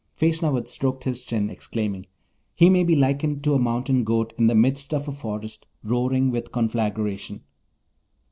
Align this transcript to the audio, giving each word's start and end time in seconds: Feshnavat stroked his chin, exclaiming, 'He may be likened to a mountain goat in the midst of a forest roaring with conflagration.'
Feshnavat 0.17 0.67
stroked 0.67 1.03
his 1.03 1.21
chin, 1.21 1.51
exclaiming, 1.51 2.07
'He 2.55 2.71
may 2.71 2.83
be 2.83 2.95
likened 2.95 3.43
to 3.43 3.53
a 3.53 3.59
mountain 3.59 4.03
goat 4.03 4.33
in 4.35 4.47
the 4.47 4.55
midst 4.55 4.95
of 4.95 5.07
a 5.07 5.11
forest 5.11 5.67
roaring 5.83 6.31
with 6.31 6.51
conflagration.' 6.51 7.43